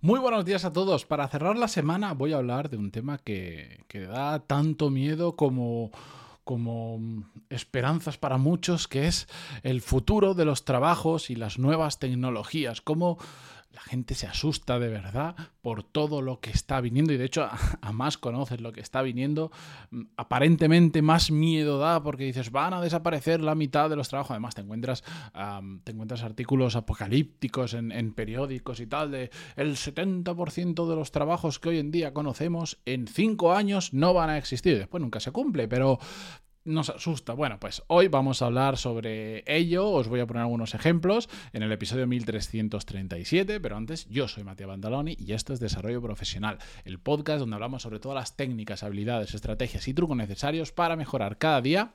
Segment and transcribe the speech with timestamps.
[0.00, 1.04] Muy buenos días a todos.
[1.04, 5.34] Para cerrar la semana voy a hablar de un tema que, que da tanto miedo
[5.34, 5.90] como,
[6.44, 7.00] como
[7.50, 9.26] esperanzas para muchos, que es
[9.64, 12.80] el futuro de los trabajos y las nuevas tecnologías.
[12.80, 13.18] Cómo
[13.70, 17.44] la gente se asusta de verdad por todo lo que está viniendo y de hecho
[17.44, 19.50] a, más conoces lo que está viniendo,
[19.90, 24.32] mm, aparentemente más miedo da porque dices van a desaparecer la mitad de los trabajos,
[24.32, 25.04] además te encuentras,
[25.84, 31.68] te encuentras artículos apocalípticos en, periódicos y tal de el 70% de los trabajos que
[31.68, 35.68] hoy en día conocemos en cinco años no van a existir, después nunca se cumple,
[35.68, 35.98] pero
[36.68, 37.32] nos asusta.
[37.32, 39.88] Bueno, pues hoy vamos a hablar sobre ello.
[39.90, 44.68] Os voy a poner algunos ejemplos en el episodio 1337, pero antes yo soy Matías
[44.68, 49.34] Bandaloni y esto es Desarrollo Profesional, el podcast donde hablamos sobre todas las técnicas, habilidades,
[49.34, 51.94] estrategias y trucos necesarios para mejorar cada día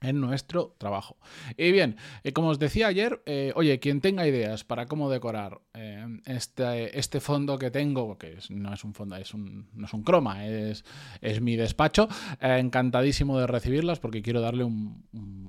[0.00, 1.16] en nuestro trabajo.
[1.56, 5.60] Y bien, eh, como os decía ayer, eh, oye, quien tenga ideas para cómo decorar
[5.74, 9.92] eh, este, este, fondo que tengo, que no es un fondo, es un, no es
[9.92, 10.84] un croma, es,
[11.20, 12.08] es mi despacho,
[12.40, 15.04] encantadísimo de recibirlas porque quiero darle un,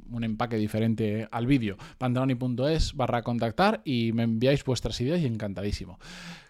[0.10, 1.78] un empaque diferente al vídeo.
[1.98, 6.00] pantaloni.es barra contactar y me enviáis vuestras ideas y encantadísimo.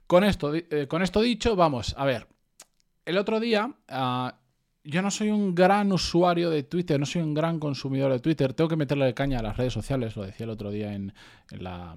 [0.07, 0.51] Con esto,
[0.89, 2.27] con esto dicho, vamos, a ver.
[3.05, 4.40] El otro día ah,
[4.83, 8.53] yo no soy un gran usuario de Twitter, no soy un gran consumidor de Twitter.
[8.53, 11.13] Tengo que meterle caña a las redes sociales, lo decía el otro día en,
[11.51, 11.95] la,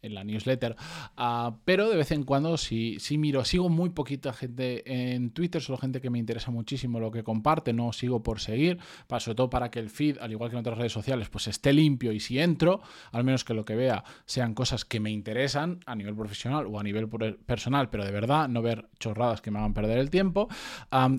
[0.00, 0.74] newsletter.
[1.16, 3.44] Ah, pero de vez en cuando sí, sí miro.
[3.44, 7.74] Sigo muy poquita gente en Twitter, solo gente que me interesa muchísimo lo que comparte.
[7.74, 10.60] No sigo por seguir, para, sobre todo para que el feed, al igual que en
[10.60, 12.12] otras redes sociales, pues esté limpio.
[12.12, 15.94] Y si entro, al menos que lo que vea sean cosas que me interesan a
[15.94, 17.08] nivel profesional o a nivel
[17.44, 20.48] personal, pero de verdad no ver chorradas que me hagan perder el tiempo.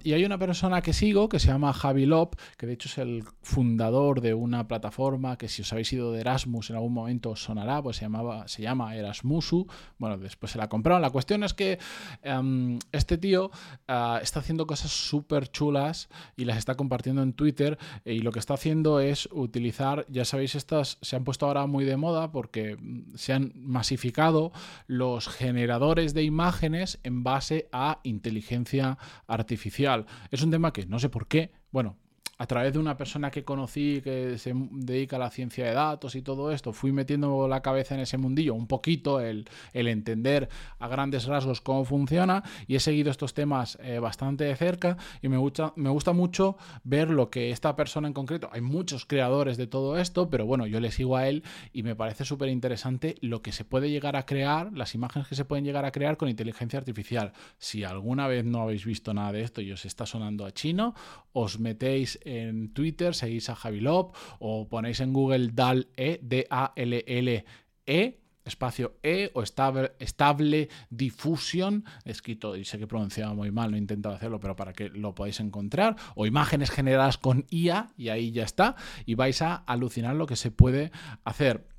[0.03, 2.97] y hay una persona que sí que se llama Javi Lop, que de hecho es
[2.97, 7.35] el fundador de una plataforma que si os habéis ido de Erasmus en algún momento
[7.35, 9.67] sonará, pues se, llamaba, se llama Erasmusu.
[9.97, 11.01] Bueno, después se la compraron.
[11.01, 11.77] La cuestión es que
[12.21, 13.51] em, este tío
[13.89, 18.39] ah, está haciendo cosas súper chulas y las está compartiendo en Twitter y lo que
[18.39, 22.77] está haciendo es utilizar, ya sabéis, estas se han puesto ahora muy de moda porque
[23.15, 24.53] se han masificado
[24.87, 28.97] los generadores de imágenes en base a inteligencia
[29.27, 30.05] artificial.
[30.31, 31.97] Es un tema que no sé por qué, bueno,
[32.43, 36.13] a través de una persona que conocí que se dedica a la ciencia de datos
[36.15, 40.89] y todo esto, fui metiendo la cabeza en ese mundillo un poquito, el, entender a
[40.89, 45.37] grandes rasgos cómo funciona y he seguido estos temas eh, bastante de cerca y me
[45.37, 49.67] gusta, me gusta mucho ver lo que esta persona en concreto, hay muchos creadores de
[49.67, 53.41] todo esto, pero bueno, yo le sigo a él y me parece súper interesante lo
[53.41, 56.27] que se puede llegar a crear, las imágenes que se pueden llegar a crear con
[56.27, 57.31] inteligencia artificial.
[57.57, 60.93] Si alguna vez no habéis visto nada de esto y os está sonando a chino,
[61.31, 69.31] os metéis en Twitter, seguís a Javilop o ponéis en Google DAL-E, D-A-L-L-E, espacio E
[69.33, 74.39] o estable, estable Diffusion, escrito, y sé que pronunciaba muy mal, no he intentado hacerlo,
[74.39, 78.75] pero para que lo podáis encontrar, o imágenes generadas con IA, y ahí ya está,
[79.05, 80.91] y vais a alucinar lo que se puede
[81.23, 81.72] hacer.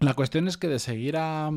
[0.00, 1.50] La cuestión es que de seguir a,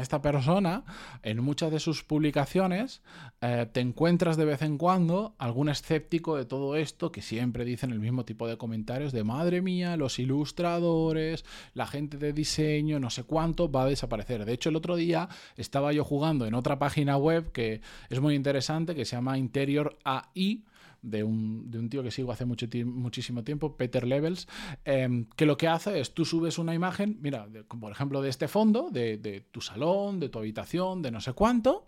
[0.00, 0.84] esta persona,
[1.22, 3.02] en muchas de sus publicaciones,
[3.40, 7.92] eh, te encuentras de vez en cuando algún escéptico de todo esto que siempre dicen
[7.92, 13.10] el mismo tipo de comentarios de madre mía, los ilustradores, la gente de diseño, no
[13.10, 14.44] sé cuánto, va a desaparecer.
[14.44, 17.80] De hecho, el otro día estaba yo jugando en otra página web que
[18.10, 20.64] es muy interesante, que se llama Interior AI
[21.02, 24.48] de un, de un tío que sigo hace mucho muchísimo tiempo, Peter Levels,
[24.84, 27.46] em, que lo que hace es tú subes una imagen, mira,
[27.80, 31.86] por ejemplo, de este fondo, de, tu salón, de tu habitación, de no sé cuánto,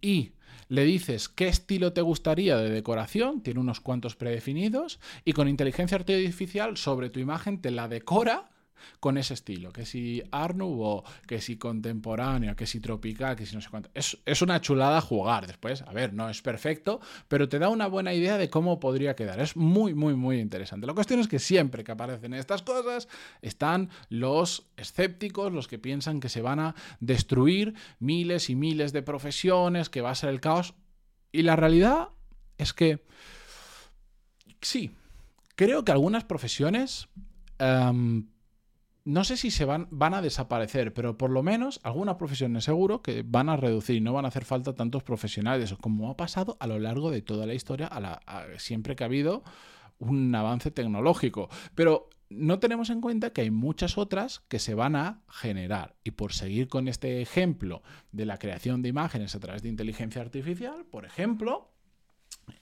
[0.00, 0.32] y
[0.68, 5.96] le dices qué estilo te gustaría de decoración, tiene unos cuantos predefinidos, y con inteligencia
[5.96, 8.50] artificial sobre tu imagen te la decora
[9.00, 10.56] con ese estilo, que si Art
[11.26, 13.90] que si contemporáneo, que si tropical, que si no sé cuánto.
[13.94, 15.82] Es, es, una chulada jugar después.
[15.82, 19.40] A ver, no es perfecto, pero te da una buena idea de cómo podría quedar.
[19.40, 20.86] Es muy, muy, muy interesante.
[20.86, 23.08] La cuestión es que siempre que aparecen estas cosas
[23.42, 29.02] están los escépticos, los que piensan que se van a destruir miles y miles de
[29.02, 30.74] profesiones, que va a ser el caos.
[31.32, 32.08] Y la realidad
[32.58, 33.04] es que
[34.60, 34.90] sí,
[35.54, 37.08] creo que algunas profesiones...
[37.58, 38.26] Em,
[39.10, 43.02] no sé si se van, van a desaparecer, pero por lo menos algunas profesiones seguro
[43.02, 46.68] que van a reducir, no van a hacer falta tantos profesionales, como ha pasado a
[46.68, 48.22] lo largo de toda la historia, a la,
[48.58, 49.42] siempre que ha habido
[49.98, 51.48] un avance tecnológico.
[51.74, 55.96] Pero no tenemos en cuenta que hay muchas otras que se van a generar.
[56.04, 60.22] Y por seguir con este ejemplo de la creación de imágenes a través de inteligencia
[60.22, 61.69] artificial, por ejemplo,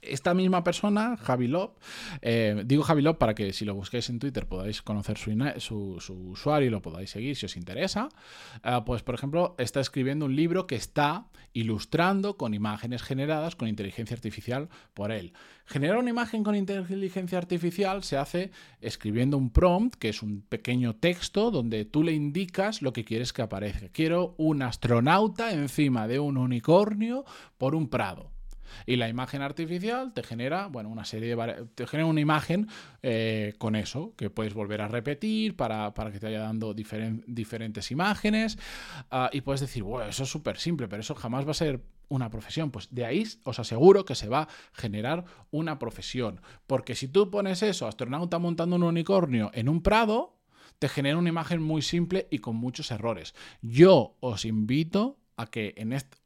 [0.02, 1.78] esta misma persona, Javi Lop,
[2.22, 6.68] eh, digo Javi Lop para que si lo busquéis en Twitter podáis conocer su, usuario
[6.68, 8.08] y lo podáis seguir si os interesa,
[8.64, 13.68] eh, pues por ejemplo está escribiendo un libro que está ilustrando con imágenes generadas con
[13.68, 15.32] inteligencia artificial por él.
[15.64, 18.50] Generar una imagen con inteligencia artificial se hace
[18.80, 23.32] escribiendo un prompt, que es un pequeño texto donde tú le indicas lo que quieres
[23.32, 23.88] que aparezca.
[23.88, 27.24] Quiero un astronauta encima de un unicornio
[27.58, 28.37] por un prado.
[28.86, 32.68] Y la imagen artificial te genera, bueno, una serie de te genera una imagen
[33.02, 38.58] eh, con eso, que puedes volver a repetir para, que te vaya dando diferentes imágenes.
[39.10, 41.82] Ah, y puedes decir, bueno, eso es súper simple, pero eso jamás va a ser
[42.08, 42.70] una profesión.
[42.70, 46.40] Pues de ahí os aseguro que se va a generar una profesión.
[46.66, 50.38] Porque si tú pones eso, astronauta montando un unicornio en un prado,
[50.78, 53.34] te genera una imagen muy simple y con muchos errores.
[53.62, 56.18] Yo os invito a que en este...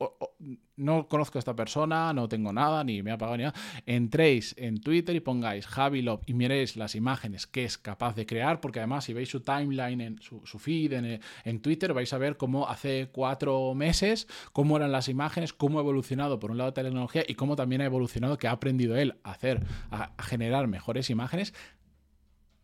[0.77, 3.55] no conozco a esta persona, no tengo nada, ni me ha pagado ni nada.
[3.85, 8.25] Entréis en Twitter y pongáis Javi Love y miréis las imágenes que es capaz de
[8.25, 12.19] crear, porque además si veis su timeline, en su, feed en, en, Twitter, vais a
[12.19, 16.71] ver cómo hace cuatro meses, cómo eran las imágenes, cómo ha evolucionado por un lado
[16.71, 20.67] la tecnología y cómo también ha evolucionado, que ha aprendido él a hacer, a, generar
[20.69, 21.53] mejores imágenes.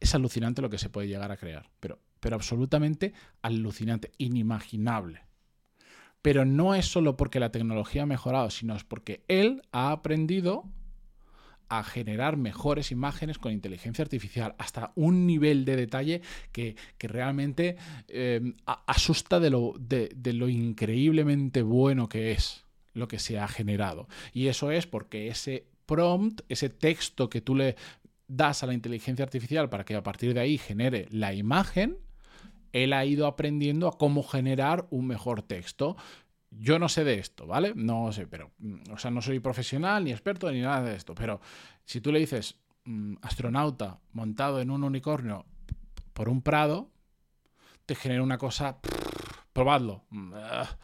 [0.00, 3.12] Es alucinante lo que se puede llegar a crear, pero, pero absolutamente
[3.42, 5.27] alucinante, inimaginable
[6.22, 10.64] pero no es solo porque la tecnología ha mejorado, sino es porque él ha aprendido
[11.68, 17.76] a generar mejores imágenes con inteligencia artificial, hasta un nivel de detalle que, realmente
[18.08, 18.54] eh,
[18.86, 24.08] asusta de lo, de, lo increíblemente bueno que es lo que se ha generado.
[24.32, 27.76] Y eso es porque ese prompt, ese texto que tú le
[28.26, 31.98] das a la inteligencia artificial para que a partir de ahí genere la imagen,
[32.72, 35.96] él ha ido aprendiendo a cómo generar un mejor texto.
[36.50, 37.72] Yo no sé de esto, ¿vale?
[37.74, 41.14] No sé, pero, mm, o sea, no soy profesional ni experto ni nada de esto,
[41.14, 41.40] pero
[41.84, 45.44] si tú le dices mm, astronauta montado en un unicornio
[46.12, 46.90] por un prado,
[47.86, 48.78] te genera una cosa,
[49.52, 50.04] probadlo.
[50.10, 50.78] Mm, ah.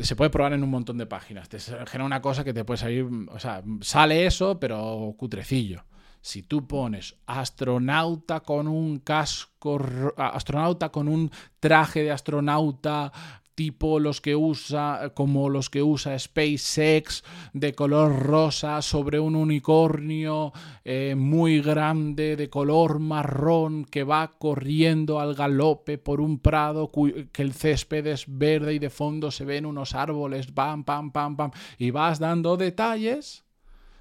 [0.00, 1.48] Se puede probar en un montón de páginas.
[1.48, 5.84] Te genera una cosa que te puede salir, o sea, sale eso, pero cutrecillo
[6.24, 9.78] si tú pones astronauta con un casco,
[10.16, 11.30] astronauta con un
[11.60, 13.12] traje de astronauta
[13.54, 20.54] tipo los que usa, como los que usa SpaceX, de color rosa, sobre un unicornio
[20.82, 26.90] eh, muy grande, de color marrón, que va corriendo al galope por un prado,
[27.32, 31.36] que el césped es verde y de fondo se ven unos árboles, pam, pam, pam,
[31.36, 33.44] pam, y vas dando detalles,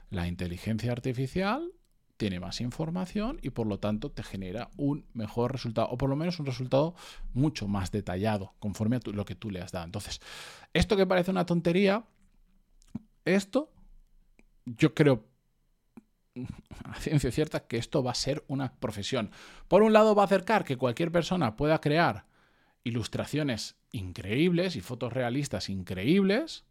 [0.10, 1.74] la inteligencia artificial
[2.18, 6.16] tiene más información y por lo tanto te genera un mejor resultado o por lo
[6.16, 6.96] menos un resultado
[7.34, 9.86] mucho más detallado conforme a lo que tú le has dado.
[9.86, 10.22] Entonces,
[10.74, 12.06] esto que parece una tontería,
[13.26, 13.72] esto
[14.66, 15.26] yo creo
[16.86, 19.32] a ciencia cierta que esto va a ser una profesión.
[19.68, 22.26] Por un lado va a acercar que cualquier persona pueda crear
[22.84, 26.66] ilustraciones increíbles y fotos realistas increíbles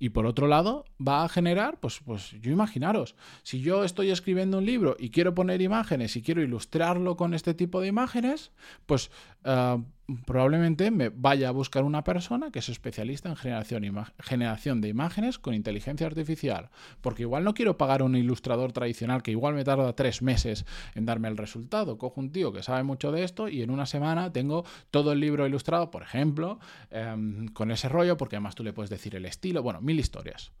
[0.00, 4.58] y por otro lado, va a generar, pues, pues yo imaginaros, si yo estoy escribiendo
[4.58, 8.50] un libro y quiero poner imágenes y quiero ilustrarlo con este tipo de imágenes,
[8.86, 9.10] pues
[9.44, 9.78] ah,
[10.26, 15.54] probablemente me vaya a buscar una persona que es especialista en generación, de imágenes con
[15.54, 16.70] inteligencia artificial.
[17.00, 20.64] Porque igual no quiero pagar a un ilustrador tradicional que igual me tarda tres meses
[20.94, 21.98] en darme el resultado.
[21.98, 25.20] Cojo un tío que sabe mucho de esto y en una semana tengo todo el
[25.20, 26.58] libro ilustrado, por ejemplo,
[26.90, 30.52] em, con ese rollo, porque además tú le puedes decir el estilo, bueno, mil historias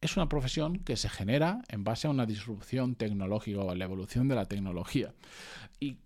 [0.00, 3.84] es una profesión que se genera en base a una disrupción tecnológica o a la
[3.84, 5.14] evolución de la tecnología.
[5.80, 5.98] Y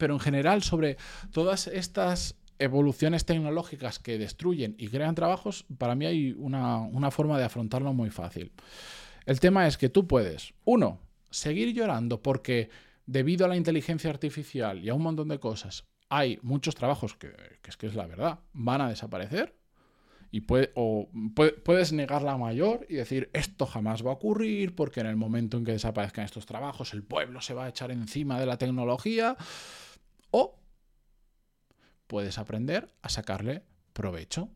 [0.00, 0.96] pero en general sobre
[1.30, 7.44] todas estas evoluciones tecnológicas que destruyen y crean trabajos, para mí hay una, forma de
[7.44, 8.50] afrontarlo muy fácil.
[9.26, 12.70] El tema es que tú puedes, uno, seguir llorando porque
[13.06, 17.32] debido a la inteligencia artificial y a un montón de cosas, hay muchos trabajos que,
[17.62, 19.54] es que es la verdad, van a desaparecer.
[20.32, 21.08] Y puede, o
[21.64, 25.56] puedes negar la mayor y decir, esto jamás va a ocurrir porque en el momento
[25.56, 29.36] en que desaparezcan estos trabajos, el pueblo se va a echar encima de la tecnología.
[30.30, 30.58] O
[32.06, 34.50] puedes aprender a sacarle provecho.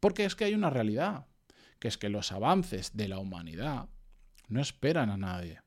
[0.00, 1.26] Porque es que hay una realidad,
[1.78, 3.88] que es que los avances de la humanidad
[4.48, 5.60] no esperan a nadie.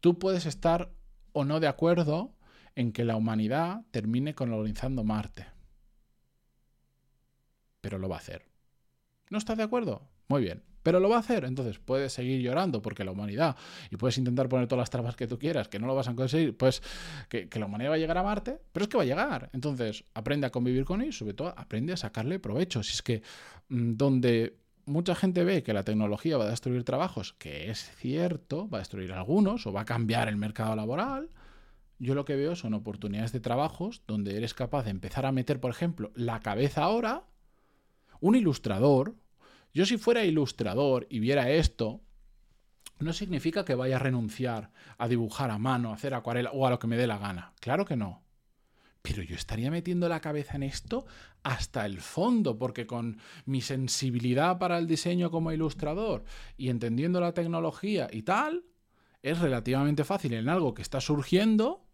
[0.00, 0.90] Tú puedes estar
[1.32, 2.34] o no de acuerdo
[2.74, 5.46] en que la humanidad termine colonizando Marte.
[7.80, 8.46] Pero lo va a hacer.
[9.30, 10.08] ¿No estás de acuerdo?
[10.28, 11.44] Muy bien pero lo va a hacer.
[11.44, 13.56] Entonces puedes seguir llorando porque la humanidad,
[13.90, 16.14] y puedes intentar poner todas las trabas que tú quieras, que no lo vas a
[16.14, 16.80] conseguir, pues
[17.28, 19.50] que, la humanidad va a llegar a Marte, pero es que va a llegar.
[19.52, 22.84] Entonces aprende a convivir con él y sobre todo aprende a sacarle provecho.
[22.84, 23.22] Si es que
[23.70, 28.68] mm, donde mucha gente ve que la tecnología va a destruir trabajos, que es cierto,
[28.68, 31.30] va a destruir algunos o va a cambiar el mercado laboral.
[31.98, 35.60] Yo lo que veo son oportunidades de trabajos donde eres capaz de empezar a meter,
[35.60, 37.24] por ejemplo, la cabeza ahora.
[38.20, 39.14] Un ilustrador.
[39.74, 42.00] Yo si fuera ilustrador y viera esto,
[43.00, 46.70] no significa que vaya a renunciar a dibujar a mano, a hacer acuarela o a
[46.70, 47.52] lo que me dé la gana.
[47.60, 48.22] Claro que no.
[49.02, 51.04] Pero yo estaría metiendo la cabeza en esto
[51.42, 56.24] hasta el fondo, porque con mi sensibilidad para el diseño como ilustrador
[56.56, 58.64] y entendiendo la tecnología y tal,
[59.22, 61.84] es relativamente fácil en algo que está surgiendo,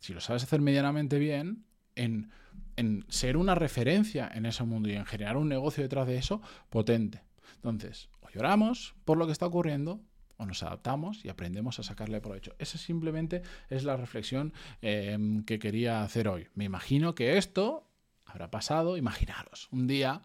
[0.00, 1.64] si lo sabes hacer medianamente bien,
[1.96, 2.30] en,
[2.76, 6.40] en ser una referencia en ese mundo y en generar un negocio detrás de eso
[6.70, 7.22] potente.
[7.56, 10.00] Entonces, o lloramos por lo que está ocurriendo,
[10.36, 12.54] o nos adaptamos y aprendemos a sacarle provecho.
[12.58, 16.48] Esa simplemente es la reflexión em, que quería hacer hoy.
[16.54, 17.86] Me imagino que esto
[18.26, 20.22] habrá pasado, imaginaros, un día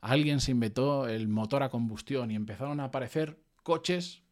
[0.00, 4.22] alguien se inventó el motor a combustión y empezaron a aparecer coches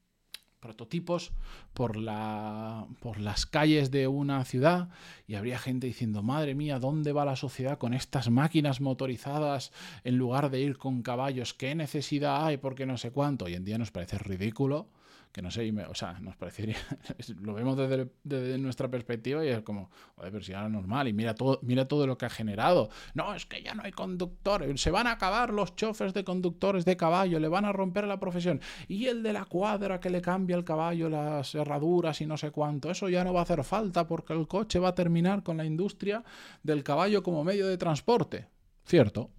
[0.60, 1.32] prototipos
[1.72, 4.88] por, la, por las calles de una ciudad
[5.26, 9.72] y habría gente diciendo, madre mía, ¿dónde va la sociedad con estas máquinas motorizadas
[10.04, 11.54] en lugar de ir con caballos?
[11.54, 12.56] ¿Qué necesidad hay?
[12.56, 13.46] Porque no sé cuánto.
[13.46, 14.88] Hoy en día nos parece ridículo
[15.32, 16.76] que no sé, o sea, nos parecería,
[17.40, 21.34] lo vemos desde, nuestra perspectiva y es como, joder, pero si era normal y mira
[21.34, 22.90] todo, mira todo lo que ha generado.
[23.14, 26.84] No, es que ya no hay conductores, se van a acabar los chofes de conductores
[26.84, 28.60] de caballo, le van a romper la profesión.
[28.88, 32.50] Y el de la cuadra que le cambia el caballo las herraduras y no sé
[32.50, 35.56] cuánto, eso ya no va a hacer falta porque el coche va a terminar con
[35.56, 36.24] la industria
[36.62, 38.48] del caballo como medio de transporte.
[38.84, 39.30] Cierto,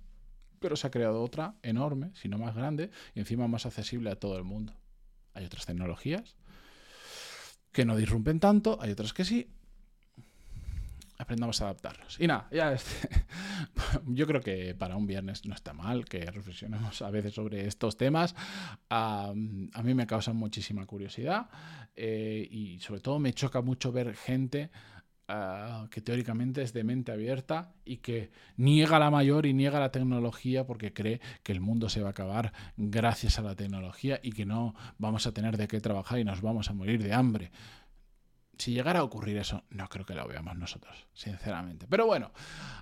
[0.59, 4.19] pero se ha creado otra enorme, si no más grande, y encima más accesible a
[4.19, 4.73] todo el mundo.
[5.33, 6.35] Hay otras tecnologías
[7.71, 9.47] que no disrumpen tanto, hay otras que sí.
[11.17, 12.17] Aprendamos a adaptarlos.
[12.19, 13.25] Y nada, ya este,
[14.07, 17.97] yo creo que para un viernes no está mal que reflexionemos a veces sobre estos
[17.97, 18.35] temas.
[18.89, 21.49] a mí me causan muchísima curiosidad
[21.95, 24.71] eh, y sobre todo me choca mucho ver gente
[25.31, 29.91] Ah, que teóricamente es de mente abierta y que niega la mayor y niega la
[29.91, 34.31] tecnología porque cree que el mundo se va a acabar gracias a la tecnología y
[34.31, 37.51] que no vamos a tener de qué trabajar y nos vamos a morir de hambre.
[38.57, 41.85] Si llegara a ocurrir eso, no creo que lo veamos nosotros, sinceramente.
[41.87, 42.31] Pero bueno,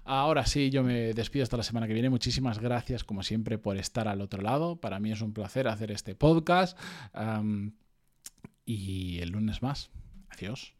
[0.06, 2.10] ahora sí, yo me despido hasta la semana que viene.
[2.10, 4.80] Muchísimas gracias, como siempre, por estar al otro lado.
[4.80, 6.80] Para mí es un placer hacer este podcast.
[8.66, 9.92] y el lunes más.
[10.30, 10.77] Adiós.